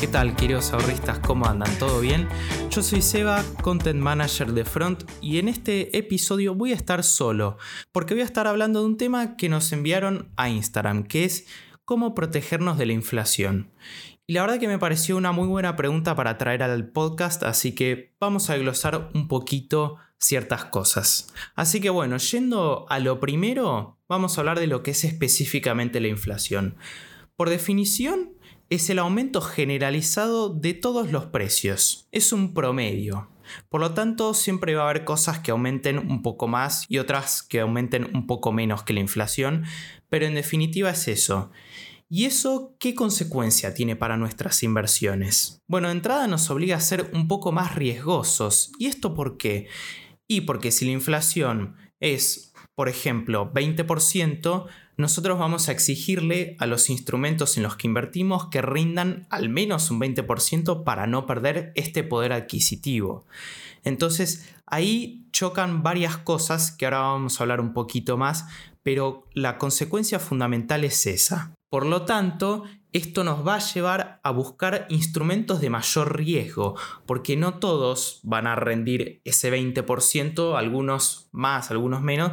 ¿Qué 0.00 0.06
tal, 0.06 0.34
queridos 0.34 0.72
ahorristas? 0.72 1.18
¿Cómo 1.18 1.44
andan? 1.44 1.78
¿Todo 1.78 2.00
bien? 2.00 2.26
Yo 2.70 2.82
soy 2.82 3.02
Seba, 3.02 3.44
Content 3.60 4.00
Manager 4.00 4.50
de 4.54 4.64
Front, 4.64 5.04
y 5.20 5.38
en 5.38 5.46
este 5.46 5.94
episodio 5.98 6.54
voy 6.54 6.72
a 6.72 6.74
estar 6.74 7.04
solo, 7.04 7.58
porque 7.92 8.14
voy 8.14 8.22
a 8.22 8.24
estar 8.24 8.46
hablando 8.46 8.80
de 8.80 8.86
un 8.86 8.96
tema 8.96 9.36
que 9.36 9.50
nos 9.50 9.70
enviaron 9.72 10.32
a 10.38 10.48
Instagram, 10.48 11.04
que 11.04 11.24
es 11.24 11.46
cómo 11.84 12.14
protegernos 12.14 12.78
de 12.78 12.86
la 12.86 12.94
inflación. 12.94 13.72
Y 14.26 14.32
la 14.32 14.40
verdad 14.40 14.58
que 14.58 14.68
me 14.68 14.78
pareció 14.78 15.18
una 15.18 15.32
muy 15.32 15.48
buena 15.48 15.76
pregunta 15.76 16.16
para 16.16 16.38
traer 16.38 16.62
al 16.62 16.88
podcast, 16.88 17.42
así 17.42 17.74
que 17.74 18.14
vamos 18.18 18.48
a 18.48 18.56
glosar 18.56 19.10
un 19.12 19.28
poquito 19.28 19.98
ciertas 20.18 20.64
cosas. 20.64 21.30
Así 21.56 21.78
que 21.78 21.90
bueno, 21.90 22.16
yendo 22.16 22.86
a 22.88 23.00
lo 23.00 23.20
primero, 23.20 23.98
vamos 24.08 24.38
a 24.38 24.40
hablar 24.40 24.60
de 24.60 24.66
lo 24.66 24.82
que 24.82 24.92
es 24.92 25.04
específicamente 25.04 26.00
la 26.00 26.08
inflación. 26.08 26.76
Por 27.36 27.50
definición, 27.50 28.39
es 28.70 28.88
el 28.88 29.00
aumento 29.00 29.40
generalizado 29.40 30.48
de 30.48 30.74
todos 30.74 31.10
los 31.10 31.26
precios. 31.26 32.06
Es 32.12 32.32
un 32.32 32.54
promedio. 32.54 33.28
Por 33.68 33.80
lo 33.80 33.94
tanto, 33.94 34.32
siempre 34.32 34.76
va 34.76 34.82
a 34.82 34.90
haber 34.90 35.04
cosas 35.04 35.40
que 35.40 35.50
aumenten 35.50 35.98
un 35.98 36.22
poco 36.22 36.46
más 36.46 36.86
y 36.88 36.98
otras 36.98 37.42
que 37.42 37.60
aumenten 37.60 38.08
un 38.14 38.28
poco 38.28 38.52
menos 38.52 38.84
que 38.84 38.92
la 38.92 39.00
inflación, 39.00 39.64
pero 40.08 40.24
en 40.24 40.36
definitiva 40.36 40.90
es 40.90 41.08
eso. 41.08 41.50
¿Y 42.08 42.26
eso 42.26 42.76
qué 42.78 42.94
consecuencia 42.94 43.74
tiene 43.74 43.96
para 43.96 44.16
nuestras 44.16 44.62
inversiones? 44.62 45.60
Bueno, 45.66 45.88
de 45.88 45.94
entrada 45.94 46.28
nos 46.28 46.48
obliga 46.48 46.76
a 46.76 46.80
ser 46.80 47.10
un 47.12 47.26
poco 47.26 47.50
más 47.50 47.74
riesgosos. 47.74 48.70
¿Y 48.78 48.86
esto 48.86 49.14
por 49.14 49.36
qué? 49.36 49.66
Y 50.28 50.42
porque 50.42 50.70
si 50.70 50.84
la 50.84 50.92
inflación 50.92 51.74
es, 51.98 52.52
por 52.76 52.88
ejemplo, 52.88 53.52
20%, 53.52 54.66
nosotros 55.00 55.38
vamos 55.38 55.68
a 55.68 55.72
exigirle 55.72 56.56
a 56.58 56.66
los 56.66 56.90
instrumentos 56.90 57.56
en 57.56 57.62
los 57.62 57.76
que 57.76 57.86
invertimos 57.86 58.46
que 58.46 58.62
rindan 58.62 59.26
al 59.30 59.48
menos 59.48 59.90
un 59.90 60.00
20% 60.00 60.84
para 60.84 61.06
no 61.06 61.26
perder 61.26 61.72
este 61.74 62.04
poder 62.04 62.32
adquisitivo. 62.32 63.24
Entonces 63.84 64.48
ahí 64.66 65.26
chocan 65.32 65.82
varias 65.82 66.16
cosas 66.16 66.70
que 66.72 66.86
ahora 66.86 67.00
vamos 67.00 67.40
a 67.40 67.44
hablar 67.44 67.60
un 67.60 67.72
poquito 67.72 68.16
más, 68.16 68.46
pero 68.82 69.26
la 69.34 69.58
consecuencia 69.58 70.18
fundamental 70.18 70.84
es 70.84 71.06
esa. 71.06 71.54
Por 71.70 71.86
lo 71.86 72.04
tanto, 72.04 72.64
esto 72.92 73.22
nos 73.22 73.46
va 73.46 73.54
a 73.54 73.72
llevar 73.72 74.20
a 74.24 74.30
buscar 74.32 74.86
instrumentos 74.88 75.60
de 75.60 75.70
mayor 75.70 76.16
riesgo, 76.16 76.76
porque 77.06 77.36
no 77.36 77.54
todos 77.58 78.20
van 78.24 78.48
a 78.48 78.56
rendir 78.56 79.20
ese 79.24 79.52
20%, 79.52 80.58
algunos 80.58 81.28
más, 81.30 81.70
algunos 81.70 82.02
menos, 82.02 82.32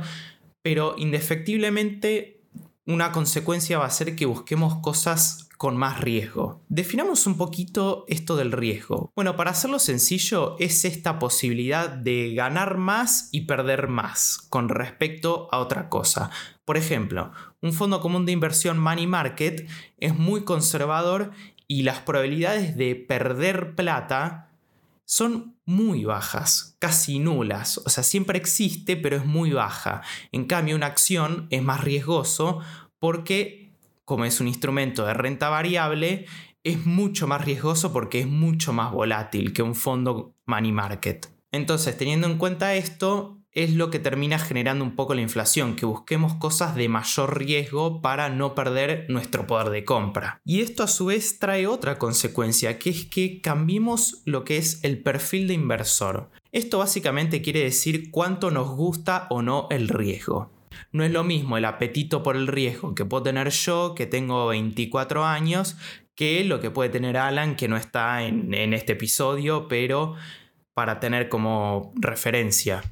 pero 0.64 0.96
indefectiblemente 0.98 2.37
una 2.88 3.12
consecuencia 3.12 3.78
va 3.78 3.86
a 3.86 3.92
ser 3.92 4.16
que 4.16 4.26
busquemos 4.26 4.78
cosas 4.82 5.50
con 5.58 5.76
más 5.76 6.00
riesgo. 6.00 6.62
Definamos 6.70 7.28
un 7.28 7.36
poquito 7.36 8.06
esto 8.08 8.38
del 8.38 8.52
riesgo. 8.52 9.12
Bueno, 9.16 9.36
para 9.36 9.52
hacerlo 9.52 9.80
sencillo, 9.80 10.56
es 10.60 10.86
esta 10.86 11.20
posibilidad 11.20 11.90
de 11.90 12.34
ganar 12.34 12.78
más 12.78 13.30
y 13.32 13.42
perder 13.42 13.90
más 13.90 14.40
con 14.50 14.70
respecto 14.70 15.50
a 15.52 15.60
otra 15.60 15.90
cosa. 15.90 16.30
Por 16.64 16.78
ejemplo, 16.78 17.32
un 17.62 17.74
fondo 17.74 18.00
común 18.00 18.26
de 18.26 18.32
inversión 18.32 18.80
money 18.80 19.08
market 19.08 19.68
es 20.00 20.18
muy 20.18 20.44
conservador 20.44 21.32
y 21.68 21.84
las 21.84 22.00
probabilidades 22.00 22.78
de 22.78 22.96
perder 22.96 23.76
plata 23.76 24.47
son 25.08 25.58
muy 25.66 26.04
bajas, 26.04 26.76
casi 26.80 27.20
nulas. 27.20 27.78
O 27.80 27.90
sea, 27.90 28.04
siempre 28.04 28.38
existe, 28.38 28.98
pero 28.98 29.16
es 29.16 29.26
muy 29.26 29.52
baja. 29.52 30.02
En 30.34 30.46
cambio, 30.46 30.76
una 30.76 30.88
acción 30.88 31.48
es 31.50 31.64
más 31.64 31.82
riesgoso 31.82 32.60
porque, 33.00 33.72
como 34.04 34.26
es 34.26 34.42
un 34.42 34.50
instrumento 34.50 35.06
de 35.06 35.14
renta 35.14 35.48
variable, 35.48 36.26
es 36.64 36.86
mucho 36.86 37.26
más 37.26 37.46
riesgoso 37.46 37.94
porque 37.94 38.20
es 38.20 38.28
mucho 38.28 38.74
más 38.74 38.92
volátil 38.92 39.54
que 39.54 39.62
un 39.62 39.76
fondo 39.76 40.36
money 40.46 40.74
market. 40.74 41.32
Entonces, 41.54 41.98
teniendo 41.98 42.28
en 42.28 42.38
cuenta 42.38 42.76
esto, 42.76 43.37
es 43.58 43.74
lo 43.74 43.90
que 43.90 43.98
termina 43.98 44.38
generando 44.38 44.86
un 44.86 44.96
poco 44.96 45.16
la 45.16 45.22
inflación, 45.22 45.76
que 45.76 45.88
busquemos 45.88 46.36
cosas 46.36 46.76
de 46.76 46.90
mayor 46.90 47.40
riesgo 47.40 48.04
para 48.04 48.30
no 48.30 48.54
perder 48.54 49.08
nuestro 49.10 49.48
poder 49.48 49.72
de 49.72 49.84
compra. 49.84 50.40
Y 50.46 50.62
esto 50.62 50.84
a 50.84 50.88
su 50.88 51.08
vez 51.08 51.40
trae 51.40 51.66
otra 51.66 51.98
consecuencia, 51.98 52.78
que 52.78 52.92
es 52.92 53.06
que 53.06 53.42
cambiemos 53.42 54.22
lo 54.26 54.44
que 54.44 54.58
es 54.58 54.84
el 54.84 55.02
perfil 55.02 55.48
de 55.48 55.56
inversor. 55.56 56.30
Esto 56.52 56.78
básicamente 56.78 57.42
quiere 57.42 57.62
decir 57.62 58.12
cuánto 58.12 58.52
nos 58.52 58.70
gusta 58.70 59.26
o 59.32 59.42
no 59.42 59.66
el 59.72 59.88
riesgo. 59.88 60.52
No 60.92 61.04
es 61.04 61.12
lo 61.12 61.24
mismo 61.24 61.58
el 61.58 61.66
apetito 61.66 62.22
por 62.22 62.36
el 62.36 62.46
riesgo 62.46 62.94
que 62.94 63.06
puedo 63.06 63.24
tener 63.24 63.50
yo, 63.50 63.96
que 63.96 64.06
tengo 64.06 64.46
24 64.46 65.26
años, 65.26 65.78
que 66.14 66.44
lo 66.44 66.60
que 66.60 66.70
puede 66.70 66.92
tener 66.92 67.18
Alan, 67.18 67.56
que 67.56 67.68
no 67.68 67.76
está 67.76 68.22
en, 68.22 68.54
en 68.54 68.76
este 68.76 68.94
episodio, 68.94 69.68
pero 69.68 70.14
para 70.76 71.00
tener 71.00 71.28
como 71.28 71.92
referencia. 71.96 72.84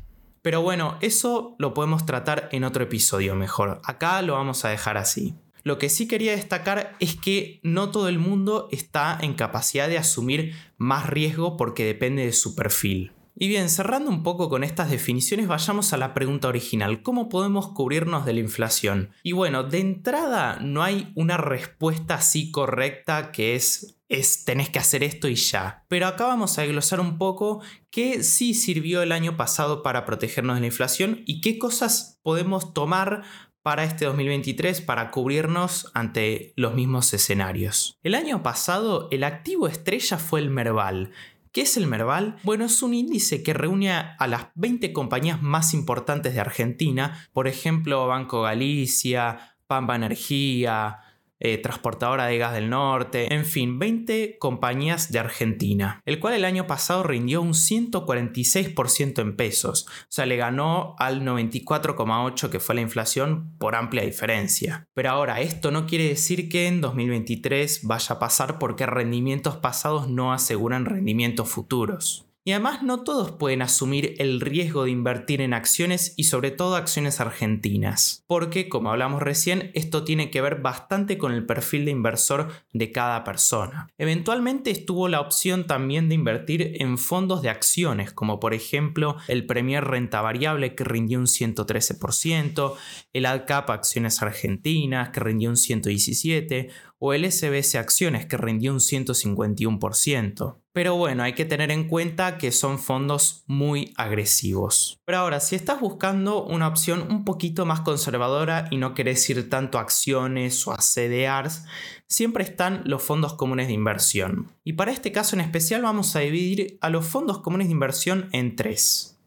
Pero 0.46 0.62
bueno, 0.62 1.00
eso 1.02 1.56
lo 1.58 1.74
podemos 1.74 2.06
tratar 2.06 2.50
en 2.52 2.66
otro 2.66 2.84
episodio 2.84 3.34
mejor. 3.34 3.82
Acá 3.84 4.22
lo 4.22 4.34
vamos 4.34 4.64
a 4.64 4.70
dejar 4.70 4.96
así. 4.96 5.34
Lo 5.64 5.80
que 5.80 5.90
sí 5.90 6.08
quería 6.08 6.34
destacar 6.34 6.96
es 7.00 7.16
que 7.16 7.60
no 7.64 7.90
todo 7.90 8.10
el 8.10 8.20
mundo 8.20 8.70
está 8.72 9.18
en 9.20 9.34
capacidad 9.34 9.88
de 9.88 9.98
asumir 9.98 10.54
más 10.78 11.10
riesgo 11.10 11.58
porque 11.58 11.84
depende 11.84 12.28
de 12.28 12.32
su 12.32 12.54
perfil. 12.54 13.12
Y 13.36 13.48
bien, 13.48 13.70
cerrando 13.70 14.12
un 14.12 14.22
poco 14.22 14.48
con 14.48 14.64
estas 14.64 14.92
definiciones, 14.92 15.48
vayamos 15.48 15.94
a 15.94 15.98
la 15.98 16.14
pregunta 16.14 16.48
original. 16.48 17.02
¿Cómo 17.02 17.28
podemos 17.28 17.70
cubrirnos 17.70 18.24
de 18.24 18.34
la 18.34 18.40
inflación? 18.42 19.10
Y 19.24 19.32
bueno, 19.32 19.64
de 19.64 19.80
entrada 19.80 20.60
no 20.62 20.84
hay 20.84 21.12
una 21.16 21.38
respuesta 21.38 22.14
así 22.14 22.52
correcta 22.52 23.32
que 23.32 23.56
es 23.56 23.95
es 24.10 24.46
tenés 24.46 24.70
que 24.70 24.80
hacer 24.80 25.04
esto 25.04 25.28
y 25.28 25.36
ya. 25.36 25.86
Pero 25.88 26.08
acá 26.08 26.26
vamos 26.26 26.58
a 26.58 26.66
glosar 26.66 27.00
un 27.00 27.18
poco 27.18 27.62
qué 27.90 28.24
sí 28.24 28.54
sirvió 28.54 29.02
el 29.02 29.12
año 29.12 29.38
pasado 29.38 29.84
para 29.84 30.06
protegernos 30.06 30.56
de 30.56 30.62
la 30.62 30.68
inflación 30.68 31.24
y 31.26 31.42
qué 31.42 31.58
cosas 31.58 32.20
podemos 32.24 32.74
tomar 32.74 33.24
para 33.62 33.84
este 33.84 34.06
2023 34.06 34.82
para 34.82 35.10
cubrirnos 35.10 35.90
ante 35.96 36.54
los 36.56 36.76
mismos 36.76 37.12
escenarios. 37.14 37.98
El 38.04 38.14
año 38.14 38.44
pasado 38.44 39.08
el 39.10 39.24
activo 39.24 39.68
estrella 39.68 40.20
fue 40.20 40.40
el 40.40 40.52
Merval. 40.52 41.12
¿Qué 41.52 41.62
es 41.62 41.78
el 41.78 41.88
Merval? 41.88 42.36
Bueno, 42.44 42.66
es 42.66 42.84
un 42.84 42.94
índice 42.94 43.42
que 43.42 43.54
reúne 43.54 43.92
a 43.92 44.28
las 44.28 44.50
20 44.54 44.94
compañías 44.94 45.42
más 45.42 45.74
importantes 45.74 46.36
de 46.36 46.42
Argentina, 46.42 47.28
por 47.34 47.48
ejemplo, 47.48 48.06
Banco 48.06 48.44
Galicia, 48.44 49.58
Pampa 49.66 49.96
Energía, 49.96 51.00
eh, 51.40 51.58
transportadora 51.58 52.28
de 52.28 52.38
gas 52.38 52.54
del 52.54 52.70
norte, 52.70 53.34
en 53.34 53.46
fin, 53.46 53.78
20 53.78 54.38
compañías 54.40 55.12
de 55.12 55.20
Argentina, 55.20 56.02
el 56.06 56.20
cual 56.20 56.34
el 56.34 56.46
año 56.46 56.68
pasado 56.68 57.04
rindió 57.04 57.42
un 57.42 57.54
146% 57.54 59.22
en 59.22 59.36
pesos, 59.36 59.86
o 59.88 60.06
sea, 60.10 60.26
le 60.26 60.38
ganó 60.38 60.96
al 60.98 61.24
94,8% 61.24 62.50
que 62.50 62.60
fue 62.60 62.76
la 62.76 62.82
inflación 62.82 63.54
por 63.58 63.76
amplia 63.76 64.04
diferencia. 64.04 64.88
Pero 64.94 65.10
ahora, 65.10 65.42
esto 65.42 65.72
no 65.72 65.86
quiere 65.88 66.08
decir 66.08 66.50
que 66.50 66.68
en 66.68 66.82
2023 66.82 67.82
vaya 67.84 68.16
a 68.16 68.20
pasar 68.20 68.60
porque 68.60 68.86
rendimientos 68.86 69.58
pasados 69.58 70.10
no 70.10 70.32
aseguran 70.32 70.86
rendimientos 70.86 71.50
futuros. 71.50 72.26
Y 72.48 72.52
además 72.52 72.84
no 72.84 73.04
todos 73.04 73.32
pueden 73.32 73.64
asumir 73.64 74.14
el 74.20 74.40
riesgo 74.40 74.84
de 74.84 74.92
invertir 74.92 75.42
en 75.42 75.52
acciones 75.52 76.14
y 76.16 76.26
sobre 76.26 76.52
todo 76.52 76.76
acciones 76.76 77.20
argentinas, 77.20 78.24
porque 78.28 78.70
como 78.70 78.92
hablamos 78.92 79.24
recién, 79.24 79.72
esto 79.74 80.04
tiene 80.04 80.30
que 80.30 80.42
ver 80.42 80.62
bastante 80.62 81.18
con 81.18 81.32
el 81.32 81.48
perfil 81.48 81.86
de 81.86 81.92
inversor 81.92 82.52
de 82.72 82.92
cada 82.92 83.24
persona. 83.24 83.88
Eventualmente 83.98 84.70
estuvo 84.70 85.08
la 85.08 85.22
opción 85.22 85.66
también 85.66 86.08
de 86.08 86.14
invertir 86.14 86.74
en 86.80 87.00
fondos 87.00 87.42
de 87.42 87.50
acciones, 87.50 88.14
como 88.14 88.40
por 88.40 88.54
ejemplo 88.54 89.18
el 89.28 89.48
Premier 89.48 89.84
Renta 89.84 90.22
Variable 90.22 90.76
que 90.76 90.84
rindió 90.84 91.18
un 91.18 91.26
113%, 91.26 92.76
el 93.14 93.26
ADCAP 93.26 93.72
Acciones 93.72 94.22
Argentinas 94.22 95.10
que 95.10 95.20
rindió 95.20 95.50
un 95.50 95.56
117%, 95.56 96.70
o 97.00 97.14
el 97.14 97.26
SBS 97.26 97.74
Acciones 97.74 98.28
que 98.28 98.38
rindió 98.38 98.72
un 98.72 98.80
151%. 98.80 100.58
Pero 100.76 100.98
bueno, 100.98 101.24
hay 101.24 101.32
que 101.32 101.46
tener 101.46 101.72
en 101.72 101.88
cuenta 101.88 102.38
que 102.38 102.52
son 102.52 102.80
fondos 102.80 103.46
muy 103.48 103.94
agresivos. 103.96 105.00
Pero 105.06 105.20
ahora, 105.20 105.40
si 105.40 105.56
estás 105.56 105.80
buscando 105.80 106.44
una 106.44 106.68
opción 106.68 107.08
un 107.10 107.24
poquito 107.24 107.66
más 107.66 107.80
conservadora 107.80 108.68
y 108.72 108.76
no 108.76 108.94
querés 108.94 109.30
ir 109.30 109.50
tanto 109.50 109.78
a 109.78 109.82
acciones 109.82 110.68
o 110.68 110.74
a 110.74 110.82
CDRs, 110.82 111.64
siempre 112.08 112.44
están 112.44 112.82
los 112.84 113.02
fondos 113.02 113.36
comunes 113.36 113.68
de 113.68 113.74
inversión. 113.74 114.52
Y 114.66 114.74
para 114.74 114.92
este 114.92 115.14
caso 115.14 115.38
en 115.38 115.44
especial 115.44 115.82
vamos 115.82 116.14
a 116.18 116.20
dividir 116.20 116.78
a 116.82 116.90
los 116.90 117.06
fondos 117.06 117.40
comunes 117.40 117.68
de 117.68 117.72
inversión 117.72 118.28
en 118.34 118.58
tres. 118.58 119.18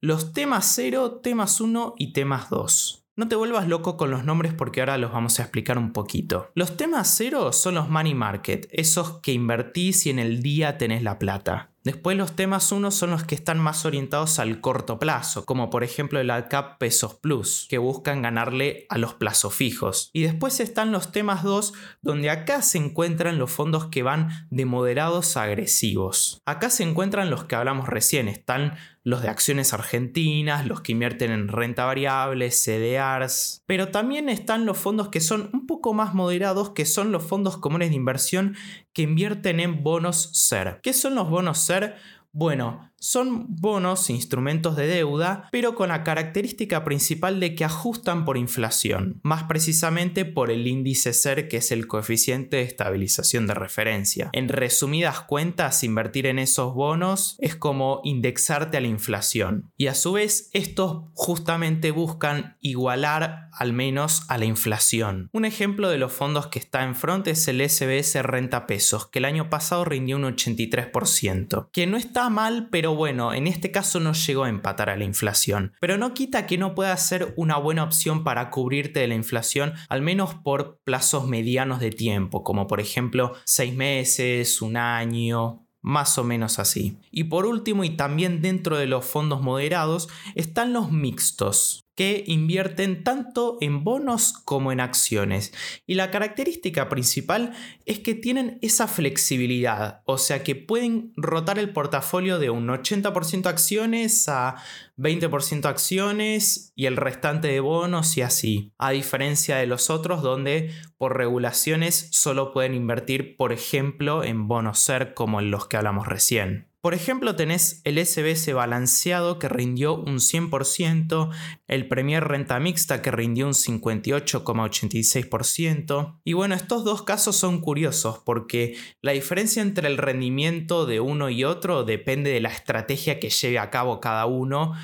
Los 0.00 0.32
temas 0.32 0.72
0, 0.74 1.20
temas 1.22 1.60
1 1.60 1.94
y 1.96 2.12
temas 2.12 2.50
2. 2.50 3.07
No 3.18 3.26
te 3.26 3.34
vuelvas 3.34 3.66
loco 3.66 3.96
con 3.96 4.12
los 4.12 4.24
nombres 4.24 4.54
porque 4.54 4.78
ahora 4.78 4.96
los 4.96 5.10
vamos 5.10 5.40
a 5.40 5.42
explicar 5.42 5.76
un 5.76 5.92
poquito. 5.92 6.52
Los 6.54 6.76
temas 6.76 7.12
cero 7.16 7.52
son 7.52 7.74
los 7.74 7.88
money 7.88 8.14
market, 8.14 8.68
esos 8.70 9.18
que 9.22 9.32
invertís 9.32 10.06
y 10.06 10.10
en 10.10 10.20
el 10.20 10.40
día 10.40 10.78
tenés 10.78 11.02
la 11.02 11.18
plata. 11.18 11.72
Después 11.82 12.16
los 12.18 12.36
temas 12.36 12.70
1 12.70 12.90
son 12.90 13.10
los 13.10 13.24
que 13.24 13.34
están 13.34 13.58
más 13.58 13.86
orientados 13.86 14.38
al 14.38 14.60
corto 14.60 14.98
plazo, 14.98 15.46
como 15.46 15.70
por 15.70 15.84
ejemplo 15.84 16.20
el 16.20 16.28
ALCAP 16.28 16.78
Pesos 16.78 17.14
Plus, 17.14 17.66
que 17.70 17.78
buscan 17.78 18.20
ganarle 18.20 18.84
a 18.90 18.98
los 18.98 19.14
plazos 19.14 19.54
fijos. 19.54 20.10
Y 20.12 20.22
después 20.22 20.60
están 20.60 20.92
los 20.92 21.12
temas 21.12 21.42
2, 21.44 21.72
donde 22.02 22.30
acá 22.30 22.62
se 22.62 22.78
encuentran 22.78 23.38
los 23.38 23.50
fondos 23.50 23.86
que 23.86 24.02
van 24.02 24.28
de 24.50 24.66
moderados 24.66 25.36
a 25.36 25.44
agresivos. 25.44 26.42
Acá 26.44 26.68
se 26.68 26.82
encuentran 26.82 27.30
los 27.30 27.44
que 27.44 27.56
hablamos 27.56 27.88
recién, 27.88 28.28
están 28.28 28.76
los 29.08 29.22
de 29.22 29.28
acciones 29.30 29.72
argentinas, 29.72 30.66
los 30.66 30.82
que 30.82 30.92
invierten 30.92 31.30
en 31.30 31.48
renta 31.48 31.86
variable, 31.86 32.50
CDRs, 32.50 33.62
pero 33.64 33.88
también 33.88 34.28
están 34.28 34.66
los 34.66 34.76
fondos 34.76 35.08
que 35.08 35.20
son 35.20 35.48
un 35.54 35.66
poco 35.66 35.94
más 35.94 36.12
moderados, 36.12 36.70
que 36.70 36.84
son 36.84 37.10
los 37.10 37.24
fondos 37.24 37.56
comunes 37.56 37.88
de 37.88 37.96
inversión 37.96 38.54
que 38.92 39.00
invierten 39.00 39.60
en 39.60 39.82
bonos 39.82 40.28
SER. 40.34 40.80
¿Qué 40.82 40.92
son 40.92 41.14
los 41.14 41.30
bonos 41.30 41.58
SER? 41.58 41.96
Bueno, 42.32 42.92
son 43.00 43.46
bonos, 43.48 44.10
instrumentos 44.10 44.76
de 44.76 44.86
deuda, 44.86 45.48
pero 45.52 45.74
con 45.74 45.88
la 45.88 46.04
característica 46.04 46.84
principal 46.84 47.40
de 47.40 47.54
que 47.54 47.64
ajustan 47.64 48.24
por 48.24 48.36
inflación, 48.36 49.20
más 49.22 49.44
precisamente 49.44 50.24
por 50.24 50.50
el 50.50 50.66
índice 50.66 51.12
SER 51.12 51.48
que 51.48 51.58
es 51.58 51.72
el 51.72 51.86
coeficiente 51.86 52.58
de 52.58 52.62
estabilización 52.62 53.46
de 53.46 53.54
referencia. 53.54 54.30
En 54.32 54.48
resumidas 54.48 55.20
cuentas, 55.20 55.84
invertir 55.84 56.26
en 56.26 56.38
esos 56.38 56.74
bonos 56.74 57.36
es 57.38 57.54
como 57.54 58.00
indexarte 58.04 58.76
a 58.76 58.80
la 58.80 58.88
inflación. 58.88 59.70
Y 59.76 59.86
a 59.86 59.94
su 59.94 60.12
vez, 60.12 60.50
estos 60.52 61.04
justamente 61.14 61.90
buscan 61.90 62.56
igualar 62.60 63.48
al 63.52 63.72
menos 63.72 64.22
a 64.28 64.38
la 64.38 64.44
inflación. 64.44 65.28
Un 65.32 65.44
ejemplo 65.44 65.88
de 65.88 65.98
los 65.98 66.12
fondos 66.12 66.46
que 66.46 66.58
está 66.58 66.84
en 66.84 66.94
front 66.94 67.26
es 67.26 67.48
el 67.48 67.60
SBS 67.60 68.22
Renta 68.22 68.66
Pesos, 68.66 69.06
que 69.06 69.18
el 69.18 69.24
año 69.24 69.50
pasado 69.50 69.84
rindió 69.84 70.16
un 70.16 70.24
83%, 70.24 71.68
que 71.72 71.86
no 71.86 71.96
está 71.96 72.30
mal, 72.30 72.68
pero 72.88 72.96
bueno, 72.96 73.34
en 73.34 73.46
este 73.46 73.70
caso 73.70 74.00
no 74.00 74.14
llegó 74.14 74.44
a 74.44 74.48
empatar 74.48 74.88
a 74.88 74.96
la 74.96 75.04
inflación. 75.04 75.74
Pero 75.78 75.98
no 75.98 76.14
quita 76.14 76.46
que 76.46 76.56
no 76.56 76.74
pueda 76.74 76.96
ser 76.96 77.34
una 77.36 77.58
buena 77.58 77.84
opción 77.84 78.24
para 78.24 78.48
cubrirte 78.48 79.00
de 79.00 79.08
la 79.08 79.14
inflación, 79.14 79.74
al 79.90 80.00
menos 80.00 80.36
por 80.36 80.80
plazos 80.84 81.28
medianos 81.28 81.80
de 81.80 81.90
tiempo, 81.90 82.42
como 82.42 82.66
por 82.66 82.80
ejemplo 82.80 83.34
6 83.44 83.74
meses, 83.74 84.62
un 84.62 84.78
año, 84.78 85.66
más 85.82 86.16
o 86.16 86.24
menos 86.24 86.58
así. 86.58 86.96
Y 87.10 87.24
por 87.24 87.44
último, 87.44 87.84
y 87.84 87.90
también 87.90 88.40
dentro 88.40 88.78
de 88.78 88.86
los 88.86 89.04
fondos 89.04 89.42
moderados, 89.42 90.08
están 90.34 90.72
los 90.72 90.90
mixtos 90.90 91.87
que 91.98 92.22
invierten 92.28 93.02
tanto 93.02 93.58
en 93.60 93.82
bonos 93.82 94.32
como 94.44 94.70
en 94.70 94.78
acciones. 94.78 95.52
Y 95.84 95.94
la 95.94 96.12
característica 96.12 96.88
principal 96.88 97.54
es 97.86 97.98
que 97.98 98.14
tienen 98.14 98.60
esa 98.62 98.86
flexibilidad, 98.86 100.02
o 100.04 100.16
sea 100.16 100.44
que 100.44 100.54
pueden 100.54 101.12
rotar 101.16 101.58
el 101.58 101.70
portafolio 101.70 102.38
de 102.38 102.50
un 102.50 102.68
80% 102.68 103.46
acciones 103.46 104.28
a 104.28 104.62
20% 104.96 105.64
acciones 105.64 106.72
y 106.76 106.86
el 106.86 106.96
restante 106.96 107.48
de 107.48 107.58
bonos 107.58 108.16
y 108.16 108.22
así, 108.22 108.72
a 108.78 108.92
diferencia 108.92 109.56
de 109.56 109.66
los 109.66 109.90
otros 109.90 110.22
donde 110.22 110.70
por 110.98 111.16
regulaciones 111.16 112.10
solo 112.12 112.52
pueden 112.52 112.74
invertir, 112.74 113.36
por 113.36 113.52
ejemplo, 113.52 114.22
en 114.22 114.46
bonos 114.46 114.78
SER 114.78 115.14
como 115.14 115.40
en 115.40 115.50
los 115.50 115.66
que 115.66 115.78
hablamos 115.78 116.06
recién. 116.06 116.67
Por 116.80 116.94
ejemplo, 116.94 117.34
tenés 117.34 117.80
el 117.82 117.98
SBS 117.98 118.52
balanceado 118.52 119.40
que 119.40 119.48
rindió 119.48 119.96
un 119.96 120.20
100%, 120.20 121.30
el 121.66 121.88
Premier 121.88 122.22
Renta 122.22 122.60
Mixta 122.60 123.02
que 123.02 123.10
rindió 123.10 123.48
un 123.48 123.54
58,86%. 123.54 126.20
Y 126.22 126.34
bueno, 126.34 126.54
estos 126.54 126.84
dos 126.84 127.02
casos 127.02 127.34
son 127.34 127.60
curiosos 127.60 128.20
porque 128.24 128.76
la 129.02 129.10
diferencia 129.10 129.60
entre 129.60 129.88
el 129.88 129.98
rendimiento 129.98 130.86
de 130.86 131.00
uno 131.00 131.30
y 131.30 131.42
otro 131.42 131.82
depende 131.82 132.30
de 132.30 132.40
la 132.40 132.50
estrategia 132.50 133.18
que 133.18 133.30
lleve 133.30 133.58
a 133.58 133.70
cabo 133.70 134.00
cada 134.00 134.26
uno 134.26 134.74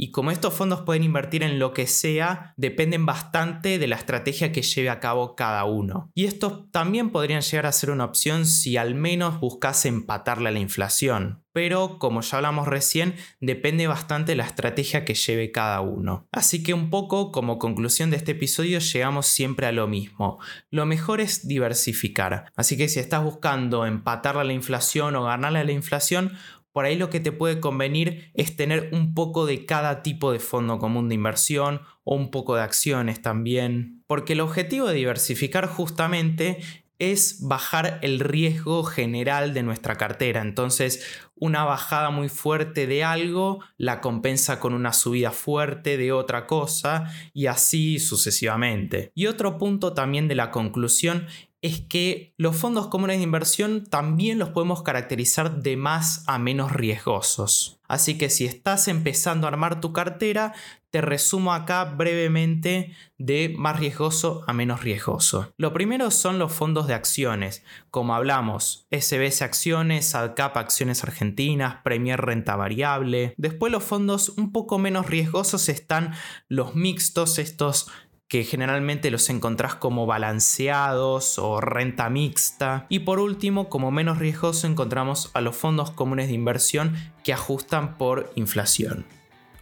y 0.00 0.12
como 0.12 0.30
estos 0.30 0.54
fondos 0.54 0.82
pueden 0.82 1.02
invertir 1.02 1.42
en 1.42 1.58
lo 1.58 1.74
que 1.74 1.88
sea, 1.88 2.54
dependen 2.56 3.04
bastante 3.04 3.80
de 3.80 3.88
la 3.88 3.96
estrategia 3.96 4.52
que 4.52 4.62
lleve 4.62 4.90
a 4.90 5.00
cabo 5.00 5.34
cada 5.34 5.64
uno. 5.64 6.10
Y 6.14 6.26
estos 6.26 6.70
también 6.70 7.10
podrían 7.10 7.42
llegar 7.42 7.66
a 7.66 7.72
ser 7.72 7.90
una 7.90 8.04
opción 8.04 8.46
si 8.46 8.76
al 8.76 8.94
menos 8.94 9.40
buscas 9.40 9.84
empatarle 9.84 10.50
a 10.50 10.52
la 10.52 10.60
inflación 10.60 11.42
pero 11.58 11.98
como 11.98 12.20
ya 12.20 12.36
hablamos 12.36 12.68
recién, 12.68 13.16
depende 13.40 13.88
bastante 13.88 14.30
de 14.30 14.36
la 14.36 14.44
estrategia 14.44 15.04
que 15.04 15.14
lleve 15.14 15.50
cada 15.50 15.80
uno. 15.80 16.28
Así 16.30 16.62
que 16.62 16.72
un 16.72 16.88
poco 16.88 17.32
como 17.32 17.58
conclusión 17.58 18.10
de 18.10 18.16
este 18.16 18.30
episodio 18.30 18.78
llegamos 18.78 19.26
siempre 19.26 19.66
a 19.66 19.72
lo 19.72 19.88
mismo. 19.88 20.38
Lo 20.70 20.86
mejor 20.86 21.20
es 21.20 21.48
diversificar. 21.48 22.52
Así 22.54 22.76
que 22.76 22.88
si 22.88 23.00
estás 23.00 23.24
buscando 23.24 23.86
empatarle 23.86 24.42
a 24.42 24.44
la 24.44 24.52
inflación 24.52 25.16
o 25.16 25.24
ganarle 25.24 25.58
a 25.58 25.64
la 25.64 25.72
inflación, 25.72 26.38
por 26.78 26.84
ahí 26.84 26.94
lo 26.94 27.10
que 27.10 27.18
te 27.18 27.32
puede 27.32 27.58
convenir 27.58 28.30
es 28.34 28.54
tener 28.54 28.90
un 28.92 29.12
poco 29.12 29.46
de 29.46 29.66
cada 29.66 30.00
tipo 30.04 30.30
de 30.30 30.38
fondo 30.38 30.78
común 30.78 31.08
de 31.08 31.16
inversión 31.16 31.80
o 32.04 32.14
un 32.14 32.30
poco 32.30 32.54
de 32.54 32.62
acciones 32.62 33.20
también. 33.20 34.04
Porque 34.06 34.34
el 34.34 34.40
objetivo 34.40 34.86
de 34.86 34.94
diversificar 34.94 35.66
justamente 35.66 36.58
es 37.00 37.40
bajar 37.40 37.98
el 38.02 38.20
riesgo 38.20 38.84
general 38.84 39.54
de 39.54 39.64
nuestra 39.64 39.96
cartera. 39.96 40.40
Entonces, 40.40 41.04
una 41.34 41.64
bajada 41.64 42.10
muy 42.10 42.28
fuerte 42.28 42.86
de 42.86 43.02
algo 43.02 43.58
la 43.76 44.00
compensa 44.00 44.60
con 44.60 44.72
una 44.72 44.92
subida 44.92 45.32
fuerte 45.32 45.96
de 45.96 46.12
otra 46.12 46.46
cosa 46.46 47.12
y 47.32 47.46
así 47.46 47.98
sucesivamente. 47.98 49.10
Y 49.16 49.26
otro 49.26 49.58
punto 49.58 49.94
también 49.94 50.28
de 50.28 50.36
la 50.36 50.52
conclusión 50.52 51.26
es 51.60 51.80
que 51.80 52.34
los 52.36 52.56
fondos 52.56 52.86
comunes 52.86 53.16
de 53.18 53.24
inversión 53.24 53.84
también 53.84 54.38
los 54.38 54.50
podemos 54.50 54.82
caracterizar 54.82 55.60
de 55.62 55.76
más 55.76 56.22
a 56.26 56.38
menos 56.38 56.72
riesgosos. 56.72 57.80
Así 57.88 58.18
que 58.18 58.28
si 58.28 58.44
estás 58.44 58.86
empezando 58.86 59.46
a 59.46 59.50
armar 59.50 59.80
tu 59.80 59.92
cartera, 59.94 60.52
te 60.90 61.00
resumo 61.00 61.52
acá 61.52 61.84
brevemente 61.84 62.94
de 63.18 63.54
más 63.56 63.78
riesgoso 63.78 64.44
a 64.46 64.52
menos 64.52 64.82
riesgoso. 64.82 65.52
Lo 65.56 65.72
primero 65.72 66.10
son 66.10 66.38
los 66.38 66.52
fondos 66.52 66.86
de 66.86 66.94
acciones, 66.94 67.64
como 67.90 68.14
hablamos, 68.14 68.86
SBS 68.90 69.42
Acciones, 69.42 70.14
ADCAP 70.14 70.56
Acciones 70.56 71.02
Argentinas, 71.02 71.76
Premier 71.82 72.20
Renta 72.20 72.56
Variable. 72.56 73.34
Después 73.36 73.72
los 73.72 73.84
fondos 73.84 74.30
un 74.30 74.52
poco 74.52 74.78
menos 74.78 75.06
riesgosos 75.06 75.68
están 75.68 76.12
los 76.48 76.74
mixtos, 76.74 77.38
estos 77.38 77.90
que 78.28 78.44
generalmente 78.44 79.10
los 79.10 79.30
encontrás 79.30 79.74
como 79.74 80.04
balanceados 80.06 81.38
o 81.38 81.60
renta 81.60 82.10
mixta. 82.10 82.86
Y 82.90 83.00
por 83.00 83.20
último, 83.20 83.70
como 83.70 83.90
menos 83.90 84.18
riesgoso, 84.18 84.66
encontramos 84.66 85.30
a 85.32 85.40
los 85.40 85.56
fondos 85.56 85.90
comunes 85.90 86.28
de 86.28 86.34
inversión 86.34 86.94
que 87.24 87.32
ajustan 87.32 87.96
por 87.96 88.30
inflación 88.36 89.06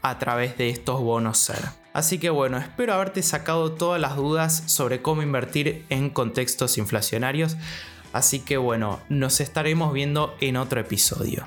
a 0.02 0.18
través 0.18 0.58
de 0.58 0.68
estos 0.68 1.00
bonos 1.00 1.38
SER. 1.38 1.64
Así 1.92 2.18
que 2.18 2.28
bueno, 2.28 2.58
espero 2.58 2.92
haberte 2.92 3.22
sacado 3.22 3.72
todas 3.72 4.00
las 4.00 4.16
dudas 4.16 4.64
sobre 4.66 5.00
cómo 5.00 5.22
invertir 5.22 5.84
en 5.88 6.10
contextos 6.10 6.76
inflacionarios. 6.76 7.56
Así 8.12 8.40
que 8.40 8.56
bueno, 8.56 9.00
nos 9.08 9.40
estaremos 9.40 9.92
viendo 9.92 10.34
en 10.40 10.56
otro 10.56 10.80
episodio. 10.80 11.46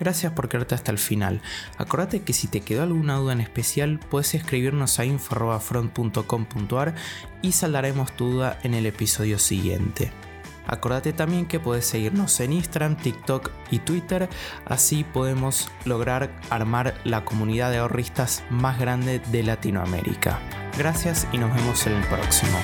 Gracias 0.00 0.32
por 0.32 0.48
quedarte 0.48 0.74
hasta 0.74 0.92
el 0.92 0.98
final. 0.98 1.40
Acordate 1.76 2.22
que 2.22 2.32
si 2.32 2.48
te 2.48 2.60
quedó 2.60 2.82
alguna 2.82 3.16
duda 3.16 3.32
en 3.32 3.40
especial, 3.40 3.98
puedes 4.10 4.34
escribirnos 4.34 4.98
a 4.98 5.04
info.front.com.ar 5.04 6.94
y 7.42 7.52
saldaremos 7.52 8.12
tu 8.12 8.30
duda 8.30 8.58
en 8.62 8.74
el 8.74 8.86
episodio 8.86 9.38
siguiente. 9.38 10.12
Acordate 10.68 11.14
también 11.14 11.46
que 11.46 11.60
puedes 11.60 11.86
seguirnos 11.86 12.38
en 12.40 12.52
Instagram, 12.52 12.96
TikTok 12.96 13.50
y 13.70 13.78
Twitter, 13.78 14.28
así 14.66 15.02
podemos 15.02 15.70
lograr 15.86 16.30
armar 16.50 16.94
la 17.04 17.24
comunidad 17.24 17.70
de 17.70 17.78
ahorristas 17.78 18.44
más 18.50 18.78
grande 18.78 19.20
de 19.32 19.42
Latinoamérica. 19.42 20.38
Gracias 20.76 21.26
y 21.32 21.38
nos 21.38 21.54
vemos 21.54 21.86
en 21.86 21.94
el 21.94 22.04
próximo. 22.04 22.58